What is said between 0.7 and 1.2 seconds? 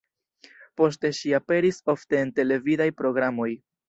Poste